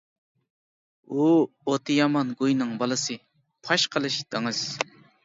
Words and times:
«ھۇ 1.17 1.25
ئوتى 1.33 1.97
يامان 1.97 2.31
گۇينىڭ 2.39 2.71
بالىسى» 2.79 3.19
پاش 3.69 3.87
قىلىش 3.97 4.19
دېڭىز. 4.37 4.65